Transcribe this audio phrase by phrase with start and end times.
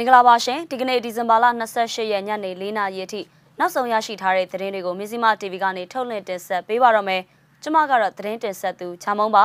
[0.00, 1.44] င်္ဂလာပါရှင်ဒီကနေ့ဒီဇင်ဘာလ
[1.78, 3.20] 28ရက်ညနေ4နာရီအထိ
[3.58, 7.22] နောက်ဆုံးရရှိထားတဲ့သတင်းတွေကိုမြစည်းမ TV ကနေထုတ်လွှင့်တင်ဆက်ပေးပါတော့မယ်
[7.62, 9.44] ကျွန်မကတော့သတင်းတင်ဆက်သူချာမုံပါ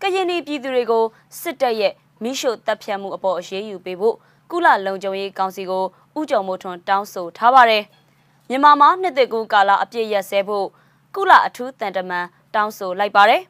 [0.00, 1.04] ကရင်ပြည်သူတွေကို
[1.40, 1.92] စစ်တပ်ရဲ့
[2.22, 4.16] မိရှုတပ်ဖြတ်မှုအပေါ်အရေးယူပေးဖို့
[4.50, 5.84] ကုလလုံခြုံရေးကောင်စီကို
[6.18, 7.84] ဥကြုံမိုးထွန်းတောင်းဆိုထားပါတယ်
[8.48, 10.66] မြန်မာမှာနှစ်သက်ကူကာလအပြည့်ရက်စဲဖို့
[11.14, 13.42] ကုလအထူးတန်တမန်တောင်းဆိုလိုက်ပါတယ်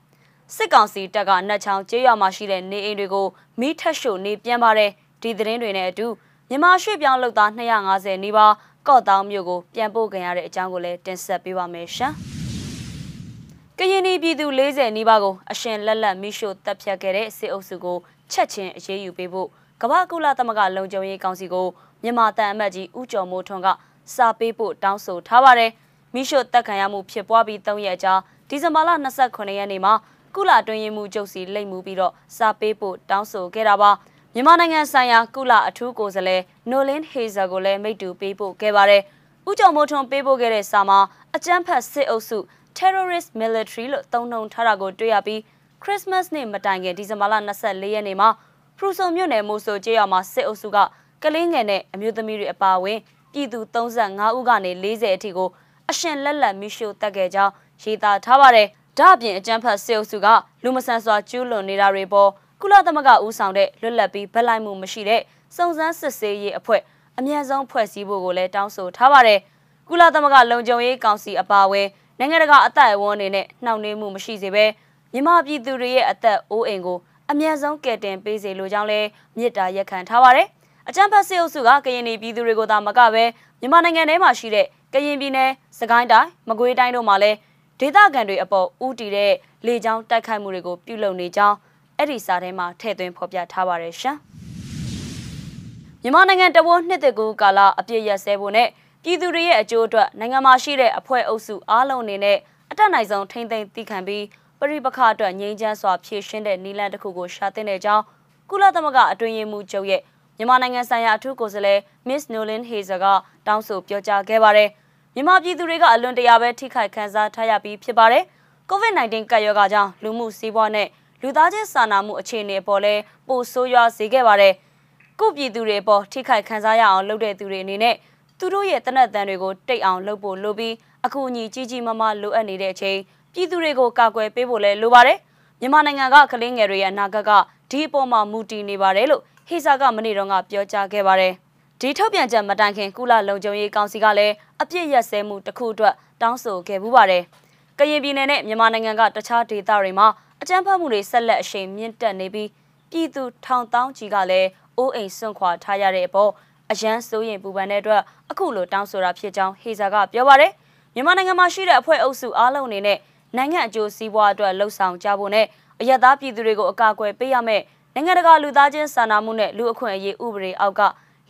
[0.54, 3.26] စစ်ကောင်စီတပ်ကနှက်ချောင်းကျေးရွာမှာရှိတဲ့နေအိမ်တွေကို
[3.60, 4.90] မိထက်ရှို့နေပြန်ပါတယ်
[5.22, 6.06] ဒီသတင်းတွေနဲ့အတူ
[6.48, 8.52] မြန်မာရွှေ့ပြောင်းလုပ်သား250နီးပါး
[8.88, 12.12] ကော့တောင်းမြို့ကိုပြန်ပို့ခံရတဲ့အကြောင်းကိုလည်းတင်ဆက်ပေးပါမယ်ရှင်။
[13.78, 17.98] ကရင်ပြည်သူ40နီးပါးကိုအရှင်လက်လက်မိရှို့တပ်ဖြတ်ခဲ့တဲ့စစ်အုပ်စုကို
[18.32, 19.48] ချက်ချင်းအရေးယူပေးဖို့
[19.82, 21.66] ကမ္ဘာကုလသမဂ္ဂလုံခြုံရေးကောင်စီကို
[22.02, 23.68] မြန်မာတန်အမတ်ကြီးဦးကျော်မိုးထွန်းက
[24.14, 25.70] စာပေးဖို့တောင်းဆိုထားပါတယ်။
[26.14, 28.14] မိရှို့တပ်ခံရမှုဖြစ်ပွားပြီး3ရက်ကြာ
[28.48, 28.90] ဒီဇင်ဘာလ
[29.24, 29.94] 29ရက်နေ့မှာ
[30.34, 33.90] ကုလအတွင်းရေးမှူးချုပ်စီလိမ့်မှုပြီးတော့စာပေးဖို့တောင်းဆိုခဲ့တာပါ
[34.34, 39.02] မြန်မာနိုင်ငံဆိုင်ရာကုလအထူးကိုယ်စားလှယ်နိုလင်းဟေဇာကိုလည်းမိတ္တူပေးဖို့ခဲ့ပါတယ်
[39.48, 40.98] ဥကြုံမိုးထွန်းပေးဖို့ခဲ့တဲ့စာမှာ
[41.36, 42.38] အကြမ်းဖက်စစ်အုပ်စု
[42.78, 45.40] terrorist military လို့သုံးနှုန်းထားတာကိုတွေ့ရပြီး
[45.82, 48.28] Christmas နေ့မတိုင်ခင်ဒီဇင်ဘာလ24ရက်နေ့မှာ
[48.76, 50.78] ဖရူဆိုမြို့နယ်မိုးဆိုကျေးရွာမှာစစ်အုပ်စုက
[51.22, 52.98] ကလေးငယ်နဲ့အမျိုးသမီးတွေအပါအဝင်
[53.32, 55.48] ပြည်သူ35ဦးကနေ40အထိကို
[55.90, 60.28] အရှင်လက်လက်မိရှို့တက်ခဲ့ကြောင်းရေးသားထားပါတယ်။ဒါအပြင်အကြမ်းဖက်စစ်အုပ်စုက
[60.62, 62.30] လူမဆန်စွာကျူးလွန်နေတာတွေပေါ်
[62.64, 65.20] ကုလသမဂ္ဂဦးဆောင်တဲ့လွတ်လပ်ပြီးဗက်လိုက်မှုမရှိတဲ့
[65.56, 66.80] စုံစမ်းစစ်ဆေးရေးအဖွဲ့
[67.18, 69.38] အမြန်ဆုံးဖွဲ့စည်းဖို့ကိုလည်းတောင်းဆိုထားပါတယ်။
[69.88, 71.86] ကုလသမဂ္ဂလုံခြုံရေးကောင်စီအပါအဝင်
[72.18, 74.64] နိုင်ငံတကာအသက်အဝန်းအနေနဲ့နှောင့်နှေးမှုမရှိစေဘဲ
[75.12, 76.98] မြန်မာပြည်သူတွေရဲ့အသက်အိုးအိမ်ကို
[77.30, 80.46] အမြန်ဆုံးကယ်တင်ပေးစေလိုကြောင်းလည်းမြစ်တာရက်ခံထားပါတယ်။
[80.88, 83.24] အကြမ်းဖက်စစ်အုပ်စုကကရင်ပြည်သူတွေကိုသာမကပဲ
[83.60, 87.36] မြန်မာနိုင်ငံထဲမှာရှိတဲ့ကရင်ပြည်နယ်၊စကိုင်းတိုင်း၊မကွေးတိုင်းတို့မှာလည်း
[87.80, 89.32] ဒေသခံတွေအပေါ်ဥတီတဲ့
[89.66, 91.56] လေကြောင်းတိုက်ခိုက်မှုတွေကိုပြုလုပ်နေကြောင်း
[92.02, 94.16] အဲ့ဒီစာထဲမှာထည့်သွင်းဖော်ပြထားပါတယ်ရှင်။
[96.02, 98.68] မြန်မာနိုင်ငံတဝန်းနှစ်သက်ကူကာလအပြည့်ရက်စဲဖို့နဲ့
[99.02, 102.38] ပြည်သူတွေရဲ့အကျိုးအတွက်နိုင်ငံမှာရှိတဲ့အဖွဲ့အုပ်စုအားလုံးအနေနဲ့
[102.70, 104.24] အတက်နိုင်ဆုံးထိမ့်သိမ်းသိခံပြီး
[104.58, 108.04] ပရိပခအတွက်ငြိမ်းချမ်းစွာဖြည့်ရှင်းတဲ့နည်းလမ်းတစ်ခုကိုရှာတင်တဲ့အကြောင်း
[108.50, 110.02] ကုလသမဂ္ဂအတွင်းရေးမှူးချုပ်ရဲ့
[110.36, 113.06] မြန်မာနိုင်ငံဆိုင်ရာအထူးကိုယ်စားလှယ် Miss Nolan Hazer က
[113.46, 114.68] တောင်းဆိုပြောကြားခဲ့ပါတယ်။
[115.14, 118.24] မြန်မာပြည်သူတွေကအလွန်တရာပဲထိခိုက်ခံစားထားရပြီးဖြစ်ပါတယ်။
[118.70, 120.88] COVID-19 ကပ်ရောဂါကြောင့်လူမှုစီးပွားနဲ့
[121.24, 122.94] လူသားချင်းစာနာမှုအခြေအနေပေါ်လဲ
[123.28, 124.54] ပိုဆိုးရွားစေခဲ့ပါတယ်။
[125.20, 127.96] ကုပြည်သူတွေပေါ်ထိခိုက်ခံစားရအောင်လုပ်တဲ့သူတွေအနေနဲ့
[128.38, 130.74] သူတို့ရဲ့တနက်တန်တွေကိုတိတ်အောင်လုပ်ဖို့လိုပြီး
[131.04, 132.98] အခုအညီကြီးကြီးမားမားလိုအပ်နေတဲ့အချိန်
[133.32, 135.18] ပြည်သူတွေကိုကာကွယ်ပေးဖို့လဲလိုပါတယ်။
[135.60, 137.30] မြန်မာနိုင်ငံကကလေးငယ်တွေရဲ့အနာဂတ်က
[137.70, 141.32] ဒီအပေါ်မှာမူတည်နေပါတယ်လို့ဟေစာကမနေ့တုန်းကပြောကြားခဲ့ပါတယ်။
[141.80, 147.22] ဒီထုတ်ပြန်ချက်မတိုင်ခင်ကုလလုံခြုံရေးကောင်စီကလည်းအပြစ်ရက်စဲမှုတစ်ခုအတွက်တောင်းဆိုခဲ့ပူးပါတယ်။
[147.78, 150.06] ကရင်ပြည်နယ်နဲ့မြန်မာနိုင်ငံကတခြားဒေသတွေမှာ
[150.44, 152.48] အကြမ်းဖက်မှုတွေဆက်လက်အရှိန်မြင့်တက်နေပြီး
[152.90, 154.48] ပြည်သူထောင်တောင်းကြီးကလည်း
[154.78, 156.30] အိုးအိမ်စွန့်ခွာထားရတဲ့အပေါ်
[156.70, 160.52] အရန်စိုးရင်ပူပန်တဲ့အတွက်အခုလိုတောင်းဆိုတာဖြစ်ကြောင်းဟေဇာကပြောပါတယ်။
[160.94, 162.98] မြန်မာနိုင်ငံမှာရှိတဲ့အဖွဲ့အုပ်စုအားလုံးအနေနဲ့
[163.36, 165.46] နိုင်ငံအကျိုးစီးပွားအတွက်လှုံ့ဆော်ကြဖို့နဲ့
[165.80, 167.62] အယက်သားပြည်သူတွေကိုအကာအကွယ်ပေးရမယ်။
[167.94, 170.80] နိုင်ငံတကာလူသားချင်းစာနာမှုနဲ့လူအခွင့်အရေးဥပဒေအောက်က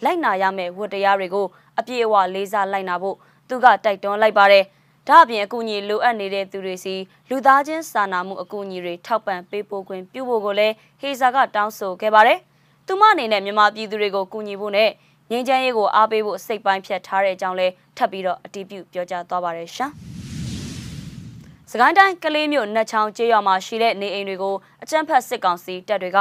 [0.05, 1.47] လိုက်နာရမယ့်ဝတ္တရားတွေကို
[1.79, 3.17] အပြည့်အဝလေးစားလိုက်နာဖို့
[3.49, 4.65] သူကတိုက်တွန်းလိုက်ပါတယ်။
[5.09, 6.95] ဒါ့အပြင်အကူအညီလိုအပ်နေတဲ့သူတွေစီ
[7.29, 12.39] လူသားချင်းစာနာမှုအကူအညီတွေထောက်ပံ့ပေးပို့ခွင့်ပြုဖို့ကိုလည်းဟေဇာကတောင်းဆိုခဲ့ပါတယ်။
[12.87, 14.91] သူမအနေနဲ့မြန်မာပြည်သူတွေကိုကူညီဖို့နဲ့
[15.31, 19.91] ငြိမ်းချမ်းရေးကိုအားပေးဖို့စိတ်ပိုင်းဖြတ်ထားတဲ့အကြောင်းလည်းထပ်ပြီးတော့အတည်ပြုပြောကြားသွားပါတယ်ရှင်။
[21.71, 26.19] စကိုင်းတိုင်းကလေးမြို့နှက်ချောင်းကျေးရွာမှာရှိတဲ့နေအိမ်တွေကိုအကြမ်းဖက်စစ်ကောင်စီတပ်တွေက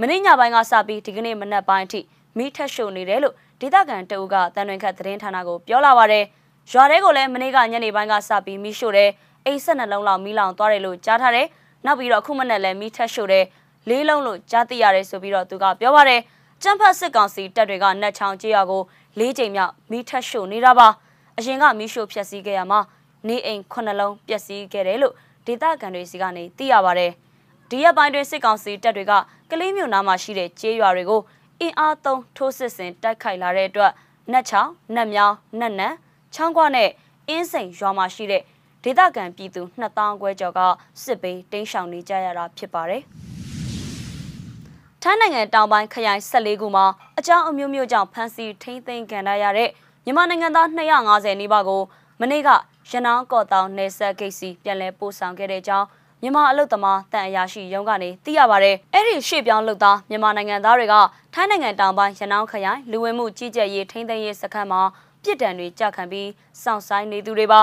[0.00, 2.00] မင်းညပိုင်းကစပြီးဒီကနေ့မနက်ပိုင်းအထိ
[2.36, 6.24] မိထက်ရှို့နေတယ်လို့ဒေသခံတအုပ်ကတန်တွင်ခတ်သတင်းဌာနကိုပြောလာပါတယ်။
[6.70, 9.10] ရွာထဲကိုလည်းမနေ့ကညနေပိုင်းကစပြီးမိရှို့တယ်။
[9.46, 11.46] အိမ်ဆက်နှလုံးလောက်မိလောင်သွားတယ်လို့ကြားထားတယ်။
[11.84, 13.44] နောက်ပြီးတော့ခုမနဲ့လည်းမိထက်ရှို့တယ်။
[13.88, 16.20] လေးလုံးလို့ကြားသိရတယ်ဆိုပြီးတော့သူကပြောပါတယ်။
[16.62, 18.82] ကျန်းဖတ်စစ်ကောင်စီတပ်တွေကနတ်ချောင်းကျေးရွာကို
[19.18, 20.88] လေးချိန်မြောက်မိထက်ရှို့နေတာပါ။
[21.38, 22.80] အရင်ကမိရှို့ဖျက်ဆီးခဲ့ရမှာ
[23.28, 25.14] နေအိမ်ခုနှလုံးပျက်စီးခဲ့တယ်လို့
[25.46, 27.10] ဒေသခံတွေစီကနေသိရပါတယ်။
[27.70, 29.12] ဒီရက်ပိုင်းတွင်စစ်ကောင်စီတပ်တွေက
[29.50, 31.20] ကလေးမြို့နားမှာရှိတဲ့ကျေးရွာတွေကို
[31.60, 33.92] အင်အားသုံးထိုးစစ်ဆင်တိုက်ခိုက်လာတဲ့အတွက်
[34.32, 35.94] နတ်ချောင်းနတ်မြောင်းနတ်နန်
[36.34, 36.90] ချောင်းကွနဲ့
[37.28, 38.42] အင်းစိန်ရွာမှာရှိတဲ့
[38.84, 40.60] ဒေသခံပြည်သူ2000ခွဲကျော်က
[41.02, 43.02] စစ်ပေးတင်းရှောင်နေကြရတာဖြစ်ပါတယ်။
[45.02, 46.86] ထိုင်းနိုင်ငံတောင်ပိုင်းခရိုင်14ခုမှာ
[47.18, 49.68] အကြောင်းအမျိုးမျိုးကြောင့်ဖမ်းဆီးထိန်းသိမ်းခံရတဲ့
[50.04, 51.82] မြန်မာနိုင်ငံသား250နီးပါးကို
[52.20, 52.48] မနေ့က
[52.90, 55.86] ရနောင်းကော့တောင်နယ်ဆက်ဂိတ်စီပြန်လည်ပို့ဆောင်ခဲ့တဲ့အကြောင်း
[56.22, 60.94] မြန်မာအလုပ်သမားတန်အရာရှိရုံးကနေသိရပါဗျ။အဲ့ဒီရှေ့ပြောင်းလုပ်သားမြန်မာနိုင်ငံသားတွေက
[61.34, 64.82] ထိုင်းနိုင်ငံတောင်ပိုင်းရနောင်းခရိုင်လူဝင်မှုကြီးကြပ်ရေးထိန်းသိမ်းရေးစခန်းမှာ
[65.22, 66.28] ပြစ်ဒဏ်တွေကြခံပြီး
[66.62, 67.60] စောင့်ဆိုင်နေသူတွေပါ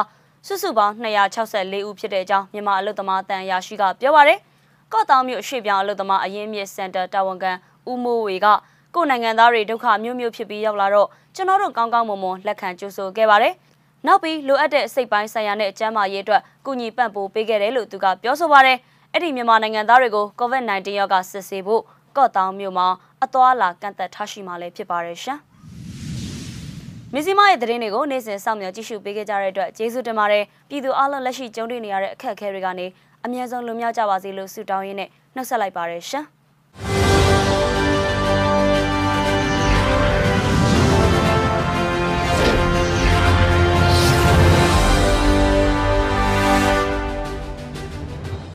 [0.48, 4.34] စုစုပေါင်း264ဦးဖြစ်တဲ့အကြောင်းမြန်မာအလုပ်သမားတန်အရာရှိကပြောပါဗျ။
[4.94, 7.52] ကော့တောင်မြို့ရှေ့ပြောင်းအလုပ်သမားအရင်းမြစ်စင်တာတာဝန်ခံ
[7.90, 8.48] ဦးမိုးဝေက
[8.96, 13.54] ကိုယ်နိုင်ငံသားတွေဒုက္ခမျိုးမျိုးဖြစ်ပြီးရောက်လာတော့ကျွန်တော်တို့ကောင်းကောင်းမွန်မွန်လက်ခံကြိုဆိုခဲ့ပါတယ်။
[14.08, 18.78] နောက်ပြီးလိုအပ်တဲ့စိတ်ပိုင်းဆိုင်ရာနဲ့အကျန်းမာရေးအတွက်ကုညီပံ့ပိုးပေးခဲ့တယ်လို့သူကပြောဆိုပါတယ်။
[19.14, 21.82] အဲ့ဒီမြန်မာနိုင်ငံသားတွေကို COVID-19 ရောဂါစစ်ဆေးဖို့
[22.18, 22.88] ကော့တောင်မြို့မှာ
[23.24, 25.40] အသွားလာကန့်သက်ထားရှိမှလည်းဖြစ်ပါတယ်ရှင်။
[27.14, 32.86] မီဇီမရဲ့သတင်းတွေကိုနေ့စဉ်စောင့်မျှော်ကြည့်ရှုပေးခဲ့ကြတဲ့အတွက်ကျေးဇူးတင်ပါတယ်။ပြည်သူအလုံးလက်ရှိကြုံတွေ့နေရတဲ့အခက်အခဲတွေကနေ
[33.26, 36.26] အမြဲဆုံးလွန်မြောက်ကြပါစေလို့ဆုတောင်းရင်းနဲ့နှုတ်ဆက်လိုက်ပါတယ်ရှင်။